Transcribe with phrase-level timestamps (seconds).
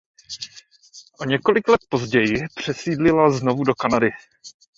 [1.19, 4.09] O několik let později přesídlila znovu do Kanady.